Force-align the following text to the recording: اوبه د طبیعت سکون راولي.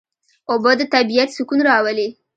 اوبه 0.51 0.71
د 0.79 0.81
طبیعت 0.93 1.29
سکون 1.37 1.59
راولي. 1.69 2.07